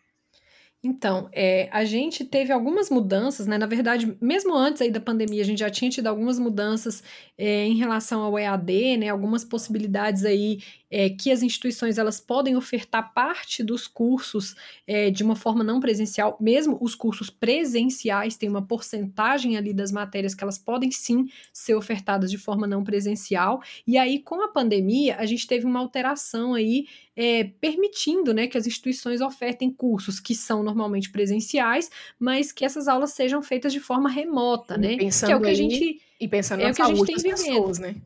[0.83, 3.59] Então, é, a gente teve algumas mudanças, né?
[3.59, 7.03] Na verdade, mesmo antes aí da pandemia, a gente já tinha tido algumas mudanças
[7.37, 9.09] é, em relação ao EAD, né?
[9.09, 10.61] Algumas possibilidades aí
[10.91, 14.55] é, que as instituições elas podem ofertar parte dos cursos
[14.87, 19.93] é, de uma forma não presencial, mesmo os cursos presenciais têm uma porcentagem ali das
[19.93, 23.63] matérias que elas podem sim ser ofertadas de forma não presencial.
[23.87, 28.57] E aí, com a pandemia, a gente teve uma alteração aí é, permitindo né, que
[28.57, 33.81] as instituições ofertem cursos que são normalmente presenciais, mas que essas aulas sejam feitas de
[33.81, 34.97] forma remota, né?
[34.97, 37.97] Pensando que é o que a gente e pensando é na saúde das pessoas, né?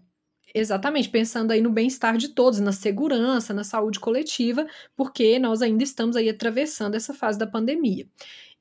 [0.55, 5.83] Exatamente, pensando aí no bem-estar de todos, na segurança, na saúde coletiva, porque nós ainda
[5.83, 8.07] estamos aí atravessando essa fase da pandemia.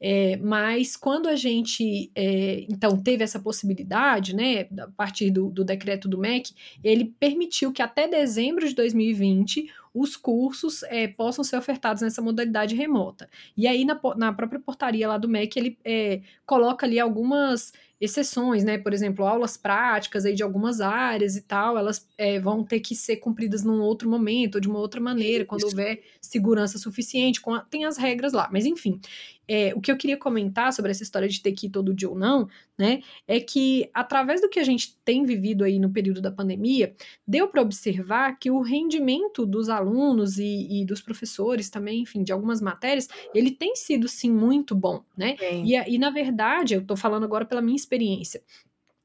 [0.03, 5.63] É, mas quando a gente é, então teve essa possibilidade, né, a partir do, do,
[5.63, 11.55] decreto do MEC, ele permitiu que até dezembro de 2020 os cursos é, possam ser
[11.55, 13.29] ofertados nessa modalidade remota.
[13.55, 17.71] E aí na, na própria portaria lá do MEC ele é, coloca ali algumas
[18.01, 18.79] exceções, né?
[18.79, 22.95] Por exemplo, aulas práticas aí de algumas áreas e tal, elas é, vão ter que
[22.95, 27.59] ser cumpridas num outro momento, ou de uma outra maneira, quando houver segurança suficiente, a,
[27.59, 28.49] tem as regras lá.
[28.51, 28.99] Mas enfim,
[29.47, 32.09] é, o que eu queria comentar sobre essa história de ter que ir todo dia
[32.09, 36.21] ou não, né, é que através do que a gente tem vivido aí no período
[36.21, 36.95] da pandemia,
[37.27, 42.31] deu para observar que o rendimento dos alunos e, e, dos professores também, enfim, de
[42.31, 45.35] algumas matérias, ele tem sido sim muito bom, né?
[45.65, 47.90] E, e, na verdade, eu estou falando agora pela minha experiência.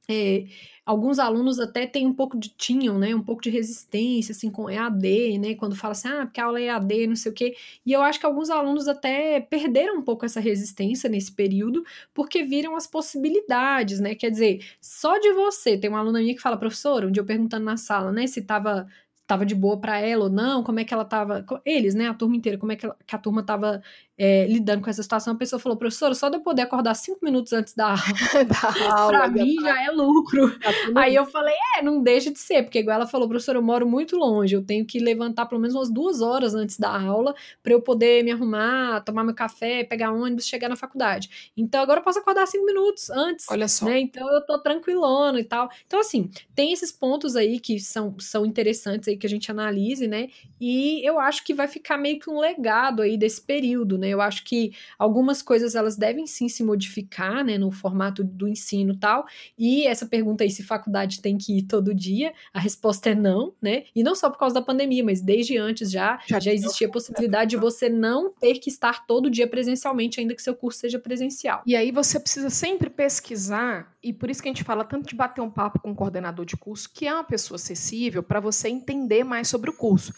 [0.09, 0.45] É,
[0.85, 4.71] alguns alunos até têm um pouco de, tinham, né, um pouco de resistência, assim, com
[4.71, 7.57] EAD, né, quando fala assim, ah, porque a aula é EAD, não sei o quê,
[7.85, 12.45] e eu acho que alguns alunos até perderam um pouco essa resistência nesse período, porque
[12.45, 16.57] viram as possibilidades, né, quer dizer, só de você, tem uma aluna minha que fala,
[16.57, 18.87] professora, um dia eu perguntando na sala, né, se tava
[19.27, 22.15] tava de boa para ela ou não, como é que ela tava, eles, né, a
[22.15, 23.83] turma inteira, como é que, ela, que a turma tava
[24.19, 27.19] é, lidando com essa situação, a pessoa falou, professora, só de eu poder acordar cinco
[27.23, 30.59] minutos antes da aula, da aula pra mim já é lucro.
[30.59, 33.63] Tá Aí eu falei, é, não deixa de ser, porque igual ela falou, professora, eu
[33.63, 37.35] moro muito longe, eu tenho que levantar pelo menos umas duas horas antes da aula
[37.63, 41.53] para eu poder me arrumar, tomar meu café, pegar ônibus, chegar na faculdade.
[41.57, 43.47] Então agora eu posso acordar cinco minutos antes.
[43.51, 43.87] Olha só.
[43.87, 44.01] Né?
[44.01, 45.69] Então eu tô tranquilona e tal.
[45.87, 50.07] Então, assim, tem esses pontos aí que são, são interessantes aí que a gente analise,
[50.07, 50.29] né?
[50.61, 54.06] E eu acho que vai ficar meio que um legado aí desse período, né?
[54.07, 54.11] Né?
[54.13, 58.97] Eu acho que algumas coisas elas devem sim se modificar, né, no formato do ensino
[58.97, 59.27] tal.
[59.59, 63.53] E essa pergunta aí se faculdade tem que ir todo dia, a resposta é não,
[63.61, 63.85] né?
[63.95, 66.91] E não só por causa da pandemia, mas desde antes já já, já existia a
[66.91, 70.99] possibilidade de você não ter que estar todo dia presencialmente, ainda que seu curso seja
[70.99, 71.63] presencial.
[71.67, 75.17] E aí você precisa sempre pesquisar, e por isso que a gente fala tanto de
[75.17, 78.69] bater um papo com o coordenador de curso, que é uma pessoa acessível para você
[78.69, 80.13] entender mais sobre o curso.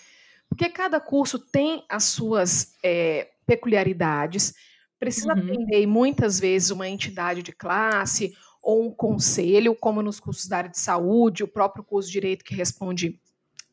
[0.49, 4.53] Porque cada curso tem as suas é, peculiaridades,
[4.99, 5.41] precisa uhum.
[5.41, 10.71] atender muitas vezes uma entidade de classe ou um conselho, como nos cursos da área
[10.71, 13.19] de saúde, o próprio curso de direito que responde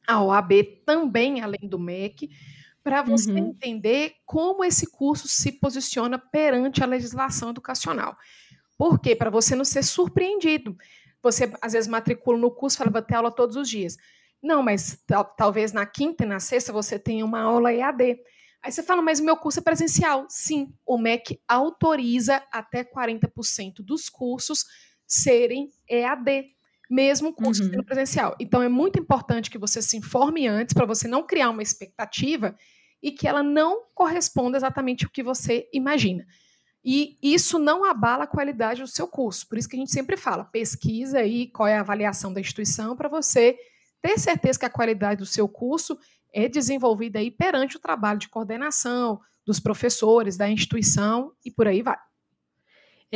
[0.08, 2.30] à OAB, também além do MEC,
[2.82, 3.50] para você uhum.
[3.50, 8.16] entender como esse curso se posiciona perante a legislação educacional.
[8.78, 9.16] Por quê?
[9.16, 10.78] Para você não ser surpreendido.
[11.22, 13.98] Você, às vezes, matricula no curso e fala, vou ter aula todos os dias.
[14.42, 18.20] Não, mas tal, talvez na quinta e na sexta você tenha uma aula EAD.
[18.65, 20.25] Aí você fala, mas o meu curso é presencial.
[20.28, 24.65] Sim, o MEC autoriza até 40% dos cursos
[25.06, 26.45] serem EAD,
[26.89, 27.69] mesmo curso uhum.
[27.69, 28.36] sendo presencial.
[28.39, 32.58] Então é muito importante que você se informe antes para você não criar uma expectativa
[33.04, 36.25] e que ela não corresponda exatamente ao que você imagina.
[36.84, 39.47] E isso não abala a qualidade do seu curso.
[39.47, 42.97] Por isso que a gente sempre fala, pesquisa aí qual é a avaliação da instituição
[42.97, 43.56] para você
[44.01, 45.95] ter certeza que a qualidade do seu curso
[46.36, 51.82] é desenvolvida aí perante o trabalho de coordenação dos professores, da instituição e por aí
[51.82, 51.98] vai.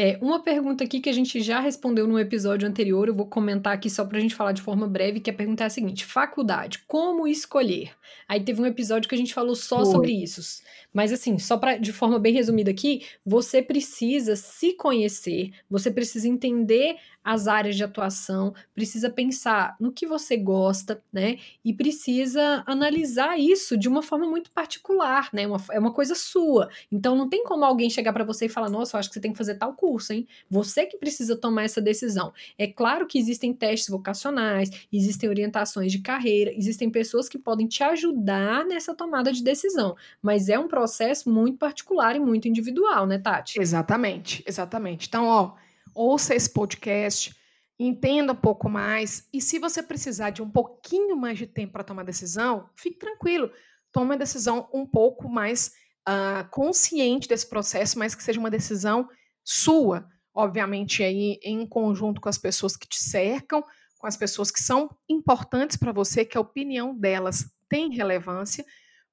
[0.01, 3.73] É, uma pergunta aqui que a gente já respondeu no episódio anterior, eu vou comentar
[3.73, 6.05] aqui só para a gente falar de forma breve, que a pergunta é a seguinte:
[6.05, 7.91] faculdade, como escolher?
[8.25, 10.61] Aí teve um episódio que a gente falou só sobre isso.
[10.93, 16.27] Mas assim, só para de forma bem resumida aqui, você precisa se conhecer, você precisa
[16.27, 21.37] entender as áreas de atuação, precisa pensar no que você gosta, né?
[21.63, 25.45] E precisa analisar isso de uma forma muito particular, né?
[25.45, 26.69] Uma, é uma coisa sua.
[26.91, 29.21] Então não tem como alguém chegar para você e falar: "Nossa, eu acho que você
[29.21, 30.27] tem que fazer tal curso, hein?".
[30.49, 32.33] Você que precisa tomar essa decisão.
[32.57, 37.83] É claro que existem testes vocacionais, existem orientações de carreira, existem pessoas que podem te
[37.83, 43.17] ajudar nessa tomada de decisão, mas é um processo muito particular e muito individual, né,
[43.17, 43.59] Tati?
[43.59, 45.07] Exatamente, exatamente.
[45.07, 45.53] Então, ó,
[45.93, 47.35] ouça esse podcast,
[47.79, 49.27] entenda um pouco mais.
[49.33, 53.51] E se você precisar de um pouquinho mais de tempo para tomar decisão, fique tranquilo.
[53.91, 55.73] Tome a decisão um pouco mais
[56.07, 59.09] uh, consciente desse processo, mas que seja uma decisão
[59.43, 60.07] sua.
[60.33, 63.63] Obviamente, aí em conjunto com as pessoas que te cercam,
[63.97, 68.65] com as pessoas que são importantes para você, que a opinião delas tem relevância,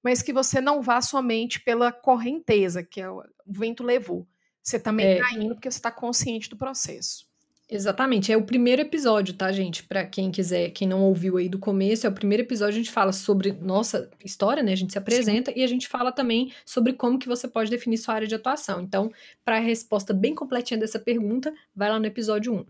[0.03, 4.27] mas que você não vá somente pela correnteza que é o vento levou.
[4.62, 5.43] Você também está é.
[5.43, 7.27] indo porque você está consciente do processo.
[7.68, 9.83] Exatamente, é o primeiro episódio, tá, gente?
[9.83, 12.92] Para quem quiser, quem não ouviu aí do começo, é o primeiro episódio, a gente
[12.92, 14.72] fala sobre nossa história, né?
[14.72, 15.59] A gente se apresenta Sim.
[15.59, 18.81] e a gente fala também sobre como que você pode definir sua área de atuação.
[18.81, 19.11] Então,
[19.44, 22.66] para a resposta bem completinha dessa pergunta, vai lá no episódio 1.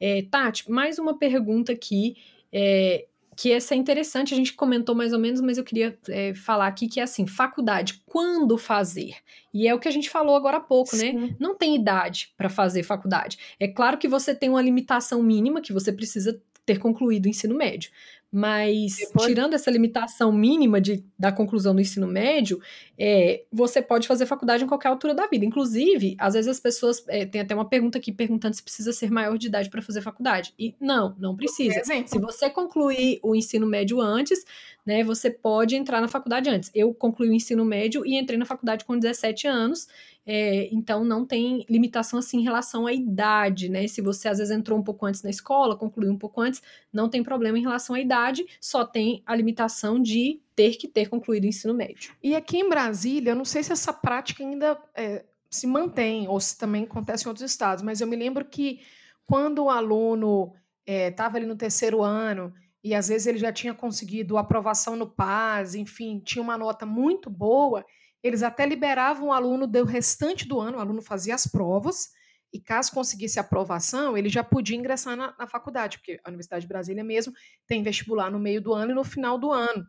[0.00, 2.16] É, Tati, mais uma pergunta aqui.
[2.50, 3.04] É,
[3.38, 6.66] que essa é interessante, a gente comentou mais ou menos, mas eu queria é, falar
[6.66, 9.14] aqui que é assim, faculdade, quando fazer?
[9.54, 11.12] E é o que a gente falou agora há pouco, né?
[11.12, 11.12] Sim.
[11.12, 11.36] né?
[11.38, 13.38] Não tem idade para fazer faculdade.
[13.60, 17.54] É claro que você tem uma limitação mínima que você precisa ter concluído o ensino
[17.54, 17.92] médio.
[18.30, 19.26] Mas, Depois...
[19.26, 22.60] tirando essa limitação mínima de, da conclusão do ensino médio,
[22.98, 25.46] é, você pode fazer faculdade em qualquer altura da vida.
[25.46, 27.02] Inclusive, às vezes as pessoas.
[27.08, 30.02] É, tem até uma pergunta aqui perguntando se precisa ser maior de idade para fazer
[30.02, 30.52] faculdade.
[30.58, 31.82] E não, não precisa.
[32.06, 34.44] Se você concluir o ensino médio antes,
[34.84, 36.70] né, você pode entrar na faculdade antes.
[36.74, 39.88] Eu concluí o ensino médio e entrei na faculdade com 17 anos.
[40.30, 43.86] É, então não tem limitação assim em relação à idade, né?
[43.88, 46.60] Se você às vezes entrou um pouco antes na escola, concluiu um pouco antes,
[46.92, 48.17] não tem problema em relação à idade,
[48.60, 52.14] só tem a limitação de ter que ter concluído o ensino médio.
[52.22, 56.40] E aqui em Brasília, eu não sei se essa prática ainda é, se mantém ou
[56.40, 58.80] se também acontece em outros estados, mas eu me lembro que
[59.26, 60.52] quando o aluno
[60.86, 62.52] estava é, ali no terceiro ano
[62.82, 67.28] e às vezes ele já tinha conseguido aprovação no PAS, enfim, tinha uma nota muito
[67.28, 67.84] boa,
[68.22, 72.10] eles até liberavam o aluno do restante do ano, o aluno fazia as provas,
[72.52, 76.68] e caso conseguisse aprovação, ele já podia ingressar na, na, faculdade, porque a Universidade de
[76.68, 77.32] Brasília mesmo
[77.66, 79.86] tem vestibular no meio do ano e no final do ano.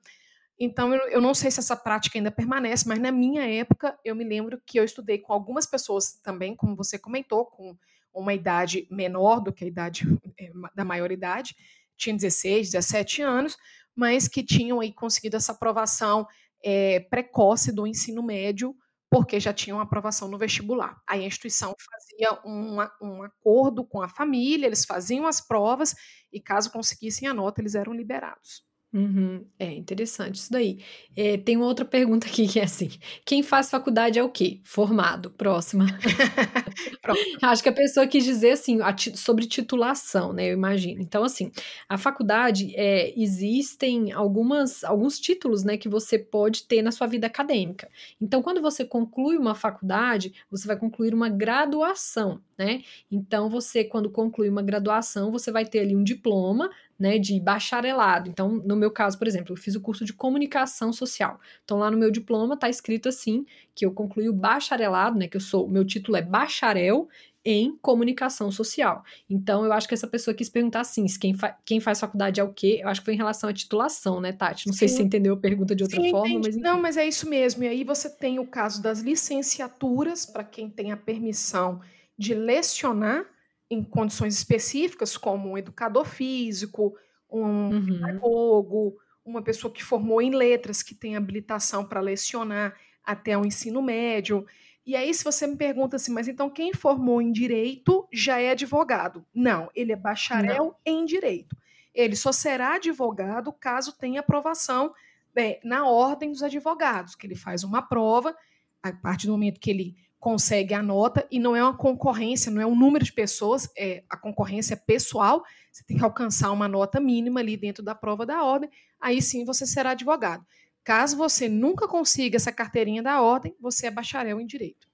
[0.60, 4.14] Então, eu, eu não sei se essa prática ainda permanece, mas na minha época, eu
[4.14, 7.78] me lembro que eu estudei com algumas pessoas também, como você comentou, com
[8.14, 10.06] uma idade menor do que a idade
[10.38, 11.56] eh, da maioridade,
[11.96, 13.58] tinha 16, 17 anos,
[13.96, 16.28] mas que tinham aí conseguido essa aprovação
[16.64, 18.76] é, precoce do ensino médio,
[19.10, 21.02] porque já tinham aprovação no vestibular.
[21.08, 25.96] Aí a instituição fazia um, acordo com a família, eles faziam as provas
[26.32, 28.69] e, caso conseguissem a nota, eles eram liberados.
[28.92, 29.46] Uhum.
[29.60, 30.80] É interessante isso daí.
[31.16, 32.90] É, tem uma outra pergunta aqui que é assim:
[33.24, 34.62] quem faz faculdade é o quê?
[34.64, 35.30] Formado.
[35.30, 35.86] Próxima.
[37.42, 38.80] Acho que a pessoa quis dizer assim
[39.14, 40.50] sobre titulação, né?
[40.50, 41.02] Eu imagino.
[41.02, 41.52] Então, assim,
[41.88, 47.28] a faculdade é, existem algumas alguns títulos, né, que você pode ter na sua vida
[47.28, 47.88] acadêmica.
[48.20, 52.84] Então, quando você conclui uma faculdade, você vai concluir uma graduação, né?
[53.10, 56.70] Então, você quando conclui uma graduação, você vai ter ali um diploma
[57.00, 58.28] né, de bacharelado.
[58.28, 61.40] Então, no meu caso, por exemplo, eu fiz o curso de comunicação social.
[61.64, 65.38] Então, lá no meu diploma está escrito assim, que eu concluí o bacharelado, né, que
[65.38, 67.08] eu sou, meu título é bacharel
[67.46, 69.06] em comunicação social.
[69.30, 72.42] Então, eu acho que essa pessoa quis perguntar assim, se quem, fa quem faz faculdade
[72.42, 72.82] é o quê?
[72.84, 74.68] Eu acho que foi em relação à titulação, né, Tati?
[74.68, 74.80] Não Sim.
[74.80, 76.48] sei se você entendeu a pergunta de outra Sim, forma, entendi.
[76.48, 76.64] mas enfim.
[76.64, 77.64] Não, mas é isso mesmo.
[77.64, 81.80] E aí você tem o caso das licenciaturas, para quem tem a permissão
[82.20, 83.26] de lecionar,
[83.72, 86.94] em condições específicas, como um educador físico,
[87.32, 87.86] um uhum.
[87.86, 92.76] pedagogo, uma pessoa que formou em letras, que tem habilitação para lecionar.
[93.02, 94.46] até o ensino médio.
[94.86, 98.52] E aí, se você me pergunta assim, mas então quem formou em direito já é
[98.52, 99.26] advogado?
[99.34, 100.76] Não, ele é bacharel Não.
[100.86, 101.56] em direito.
[101.94, 104.94] Ele só será advogado caso tenha aprovação
[105.36, 108.36] é, na ordem dos advogados, que ele faz uma prova,
[108.84, 112.62] a partir do momento que ele consegue a nota, e não é uma concorrência, não
[112.62, 116.68] é um número de pessoas, é, a concorrência é pessoal, você tem que alcançar uma
[116.68, 120.46] nota mínima ali dentro da prova da ordem, aí sim você será advogado.
[120.84, 124.90] Caso você nunca consiga essa carteirinha da ordem, você é bacharel em direito.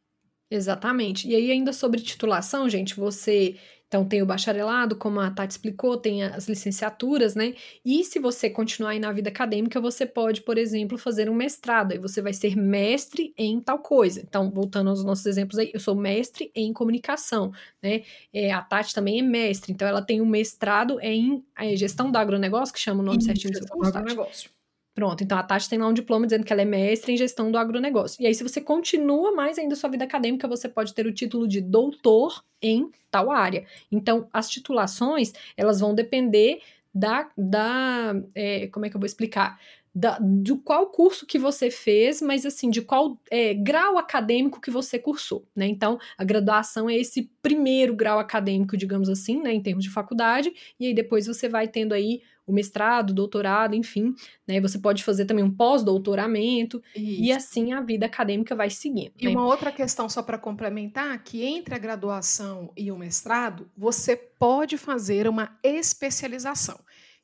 [0.50, 1.28] Exatamente.
[1.28, 5.96] E aí, ainda sobre titulação, gente, você então, tem o bacharelado, como a Tati explicou,
[5.98, 7.54] tem as licenciaturas, né?
[7.84, 11.92] E se você continuar aí na vida acadêmica, você pode, por exemplo, fazer um mestrado.
[11.92, 14.22] Aí você vai ser mestre em tal coisa.
[14.22, 18.04] Então, voltando aos nossos exemplos aí, eu sou mestre em comunicação, né?
[18.34, 22.18] É, a Tati também é mestre, então ela tem um mestrado em é, gestão do
[22.18, 24.55] agronegócio, que chama o nome certinho do seu curso, agronegócio.
[24.96, 27.52] Pronto, então a Tati tem lá um diploma dizendo que ela é mestre em gestão
[27.52, 28.24] do agronegócio.
[28.24, 31.46] E aí, se você continua mais ainda sua vida acadêmica, você pode ter o título
[31.46, 33.66] de doutor em tal área.
[33.92, 36.62] Então, as titulações, elas vão depender
[36.94, 37.30] da.
[37.38, 39.60] da é, como é que eu vou explicar?
[39.94, 44.72] Da, de qual curso que você fez, mas assim, de qual é, grau acadêmico que
[44.72, 45.68] você cursou, né?
[45.68, 50.54] Então, a graduação é esse primeiro grau acadêmico, digamos assim, né, em termos de faculdade,
[50.78, 54.14] e aí depois você vai tendo aí o mestrado, doutorado, enfim,
[54.48, 54.62] né?
[54.62, 59.14] Você pode fazer também um pós-doutoramento e assim a vida acadêmica vai seguindo.
[59.20, 59.32] E né?
[59.32, 64.78] uma outra questão só para complementar, que entre a graduação e o mestrado, você pode
[64.78, 66.80] fazer uma especialização,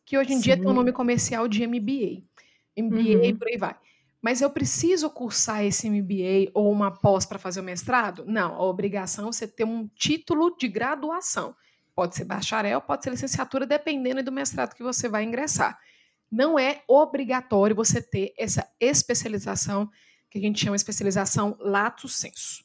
[0.06, 0.42] que hoje em Sim.
[0.42, 2.24] dia tem o um nome comercial de MBA.
[2.78, 3.38] MBA uhum.
[3.38, 3.76] por aí vai.
[4.22, 8.24] Mas eu preciso cursar esse MBA ou uma pós para fazer o mestrado?
[8.28, 11.56] Não, a obrigação é você ter um título de graduação.
[11.96, 15.78] Pode ser bacharel, pode ser licenciatura, dependendo do mestrado que você vai ingressar.
[16.32, 19.90] Não é obrigatório você ter essa especialização,
[20.30, 22.64] que a gente chama especialização lato sensu.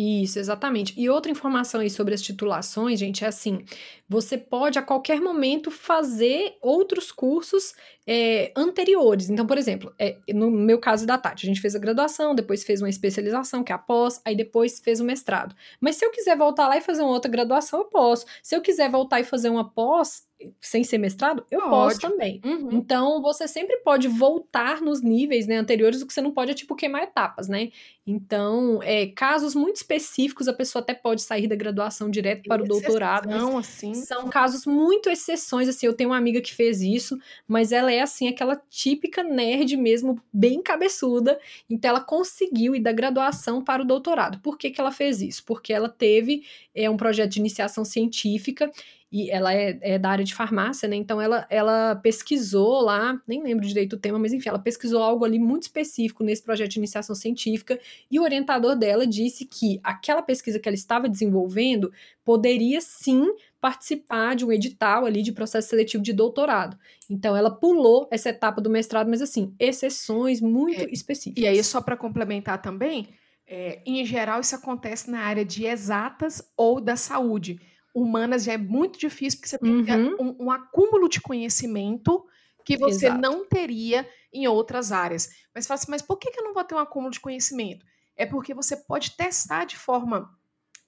[0.00, 0.94] Isso, exatamente.
[0.96, 3.64] E outra informação aí sobre as titulações, gente, é assim:
[4.08, 7.74] você pode a qualquer momento fazer outros cursos
[8.10, 9.28] é, anteriores.
[9.28, 12.64] Então, por exemplo, é, no meu caso da Tati, a gente fez a graduação, depois
[12.64, 15.54] fez uma especialização, que é a pós, aí depois fez o mestrado.
[15.78, 18.24] Mas se eu quiser voltar lá e fazer uma outra graduação, eu posso.
[18.42, 20.26] Se eu quiser voltar e fazer uma pós,
[20.60, 21.70] sem ser mestrado, eu pode.
[21.70, 22.40] posso também.
[22.44, 22.68] Uhum.
[22.72, 26.54] Então, você sempre pode voltar nos níveis né, anteriores, o que você não pode é,
[26.54, 27.70] tipo, queimar etapas, né?
[28.06, 32.66] Então, é, casos muito específicos, a pessoa até pode sair da graduação direto para o
[32.66, 33.28] doutorado.
[33.28, 33.94] Não, assim.
[33.94, 37.97] São casos muito exceções, assim, eu tenho uma amiga que fez isso, mas ela é,
[38.00, 43.86] assim, aquela típica nerd mesmo, bem cabeçuda, então ela conseguiu ir da graduação para o
[43.86, 44.40] doutorado.
[44.40, 45.44] Por que que ela fez isso?
[45.44, 48.70] Porque ela teve é, um projeto de iniciação científica
[49.10, 50.94] e ela é, é, da área de farmácia, né?
[50.94, 55.24] Então ela, ela pesquisou lá, nem lembro direito o tema, mas enfim, ela pesquisou algo
[55.24, 60.20] ali muito específico nesse projeto de iniciação científica e o orientador dela disse que aquela
[60.20, 61.90] pesquisa que ela estava desenvolvendo
[62.22, 63.26] poderia sim
[63.58, 66.78] participar de um edital ali de processo seletivo de doutorado.
[67.08, 71.42] Então ela pulou essa etapa do mestrado, mas assim, exceções muito é, específicas.
[71.42, 73.08] E aí, só para complementar também,
[73.46, 77.58] é, em geral isso acontece na área de exatas ou da saúde
[78.00, 80.16] humanas já é muito difícil, porque você tem uhum.
[80.20, 82.24] um, um, acúmulo de conhecimento
[82.64, 83.20] que você Exato.
[83.20, 85.30] não teria em outras áreas.
[85.54, 87.84] Mas fala assim, mas por que eu não vou ter um acúmulo de conhecimento?
[88.16, 90.30] É porque você pode testar de forma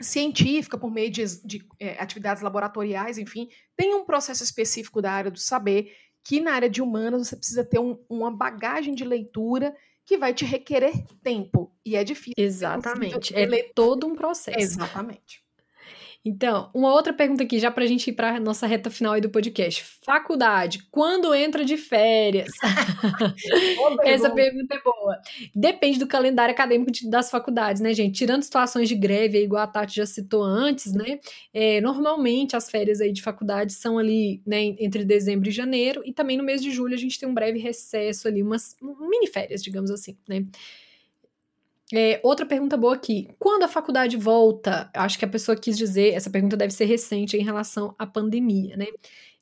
[0.00, 5.30] científica, por meio de, de é, atividades laboratoriais, enfim, tem um processo específico da área
[5.30, 5.94] do saber,
[6.24, 10.34] que na área de humanas você precisa ter um, uma bagagem de leitura que vai
[10.34, 11.72] te requerer tempo.
[11.84, 12.34] E é difícil.
[12.36, 13.34] Exatamente.
[13.34, 14.58] É todo um processo.
[14.58, 15.44] Exatamente.
[16.22, 19.22] Então, uma outra pergunta aqui, já para a gente ir para nossa reta final aí
[19.22, 19.82] do podcast.
[20.04, 22.50] Faculdade, quando entra de férias?
[24.04, 25.16] Essa pergunta é boa.
[25.54, 28.18] Depende do calendário acadêmico de, das faculdades, né, gente?
[28.18, 31.18] Tirando situações de greve, igual a Tati já citou antes, né?
[31.54, 36.12] É, normalmente as férias aí de faculdade são ali, né, entre dezembro e janeiro, e
[36.12, 39.62] também no mês de julho a gente tem um breve recesso ali, umas mini férias,
[39.62, 40.44] digamos assim, né?
[41.92, 43.28] É, outra pergunta boa aqui.
[43.38, 44.88] Quando a faculdade volta?
[44.94, 48.76] Acho que a pessoa quis dizer, essa pergunta deve ser recente em relação à pandemia,
[48.76, 48.86] né?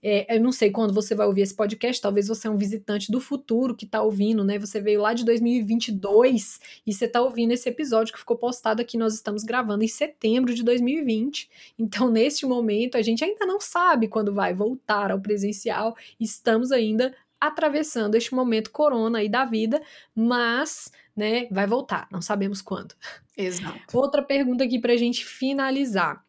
[0.00, 3.10] É, eu não sei quando você vai ouvir esse podcast, talvez você é um visitante
[3.10, 4.58] do futuro que está ouvindo, né?
[4.58, 8.96] Você veio lá de 2022 e você está ouvindo esse episódio que ficou postado aqui.
[8.96, 11.50] Nós estamos gravando em setembro de 2020.
[11.78, 15.96] Então, neste momento, a gente ainda não sabe quando vai voltar ao presencial.
[16.20, 19.80] Estamos ainda atravessando este momento corona aí da vida,
[20.14, 22.94] mas né, vai voltar, não sabemos quando.
[23.36, 23.80] Exato.
[23.92, 26.24] Outra pergunta aqui para a gente finalizar.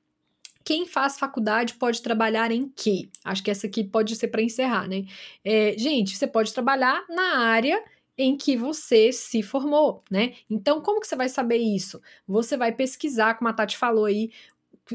[0.64, 3.10] Quem faz faculdade pode trabalhar em quê?
[3.24, 5.06] Acho que essa aqui pode ser para encerrar, né?
[5.46, 7.84] É, gente, você pode trabalhar na área
[8.18, 10.34] em que você se formou, né?
[10.50, 12.02] Então, como que você vai saber isso?
[12.28, 14.32] Você vai pesquisar, como a Tati falou aí,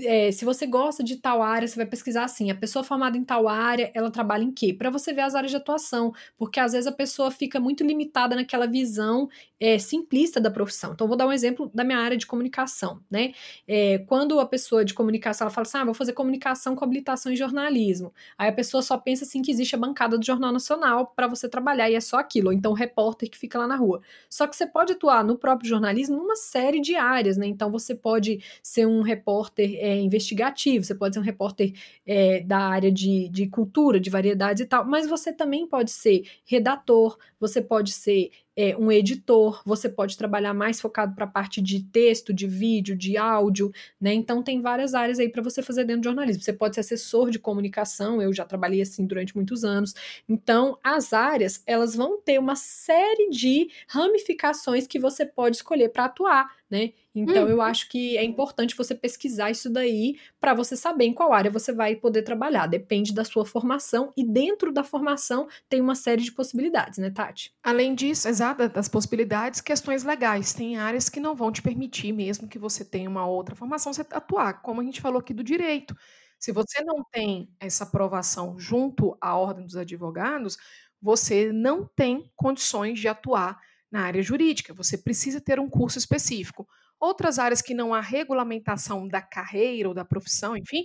[0.02, 3.24] é, se você gosta de tal área, você vai pesquisar assim, a pessoa formada em
[3.24, 4.72] tal área, ela trabalha em quê?
[4.72, 8.34] Para você ver as áreas de atuação, porque às vezes a pessoa fica muito limitada
[8.34, 9.28] naquela visão
[9.60, 10.92] é, simplista da profissão.
[10.92, 13.32] Então, vou dar um exemplo da minha área de comunicação, né?
[13.66, 17.32] É, quando a pessoa de comunicação, ela fala assim, ah, vou fazer comunicação com habilitação
[17.32, 18.12] em jornalismo.
[18.36, 21.48] Aí a pessoa só pensa assim que existe a bancada do Jornal Nacional para você
[21.48, 24.00] trabalhar e é só aquilo, ou então o repórter que fica lá na rua.
[24.28, 27.46] Só que você pode atuar no próprio jornalismo numa série de áreas, né?
[27.46, 31.74] Então, você pode ser um repórter é, investigativo, você pode ser um repórter
[32.06, 36.22] é, da área de, de cultura, de variedades e tal, mas você também pode ser
[36.46, 41.60] redator, você pode ser é, um editor, você pode trabalhar mais focado para a parte
[41.60, 44.14] de texto, de vídeo, de áudio, né?
[44.14, 46.42] Então tem várias áreas aí para você fazer dentro do jornalismo.
[46.42, 49.94] Você pode ser assessor de comunicação, eu já trabalhei assim durante muitos anos.
[50.28, 56.04] Então, as áreas, elas vão ter uma série de ramificações que você pode escolher para
[56.04, 56.92] atuar, né?
[57.14, 57.48] Então, hum.
[57.48, 61.50] eu acho que é importante você pesquisar isso daí para você saber em qual área
[61.50, 62.66] você vai poder trabalhar.
[62.66, 67.54] Depende da sua formação e dentro da formação tem uma série de possibilidades, né, Tati?
[67.62, 70.52] Além disso, exato, das possibilidades, questões legais.
[70.52, 74.02] Tem áreas que não vão te permitir, mesmo que você tenha uma outra formação, você
[74.10, 75.96] atuar, como a gente falou aqui do direito.
[76.38, 80.56] Se você não tem essa aprovação junto à Ordem dos Advogados,
[81.00, 83.58] você não tem condições de atuar
[83.90, 84.74] na área jurídica.
[84.74, 86.66] Você precisa ter um curso específico.
[87.00, 90.84] Outras áreas que não há regulamentação da carreira ou da profissão, enfim,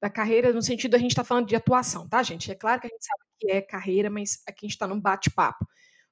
[0.00, 2.50] da carreira no sentido a gente está falando de atuação, tá, gente?
[2.50, 5.00] É claro que a gente sabe que é carreira, mas aqui a gente está num
[5.00, 5.66] bate-papo.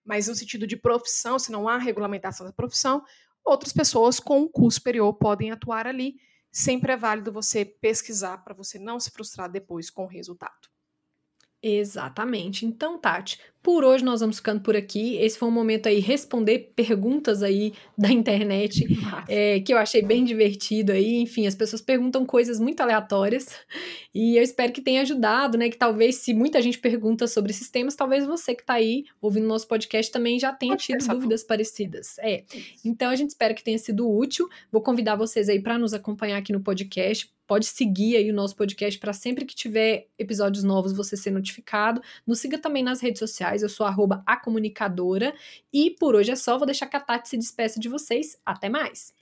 [0.04, 3.04] Mas no sentido de profissão, se não há regulamentação da profissão,
[3.44, 6.16] outras pessoas com um curso superior podem atuar ali.
[6.50, 10.68] Sempre é válido você pesquisar para você não se frustrar depois com o resultado.
[11.62, 12.64] Exatamente.
[12.64, 15.16] Então, Tati, por hoje nós vamos ficando por aqui.
[15.16, 18.86] Esse foi um momento aí responder perguntas aí da internet
[19.28, 21.16] é, que eu achei bem divertido aí.
[21.16, 23.54] Enfim, as pessoas perguntam coisas muito aleatórias
[24.14, 25.68] e eu espero que tenha ajudado, né?
[25.68, 29.68] Que talvez se muita gente pergunta sobre sistemas, talvez você que está aí ouvindo nosso
[29.68, 32.16] podcast também já tenha Pode tido dúvidas parecidas.
[32.20, 32.44] É.
[32.82, 34.48] Então a gente espera que tenha sido útil.
[34.72, 38.54] Vou convidar vocês aí para nos acompanhar aqui no podcast Pode seguir aí o nosso
[38.54, 42.00] podcast para sempre que tiver episódios novos você ser notificado.
[42.24, 45.34] Nos siga também nas redes sociais, eu sou arroba a comunicadora.
[45.72, 48.38] E por hoje é só, vou deixar que a Tati se despeça de vocês.
[48.46, 49.12] Até mais!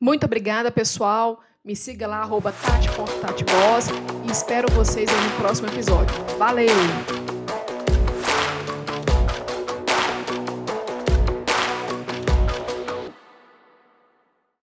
[0.00, 1.38] Muito obrigada, pessoal.
[1.62, 3.88] Me siga lá, arroba tati.tatiboss
[4.26, 6.14] e espero vocês no próximo episódio.
[6.38, 7.25] Valeu!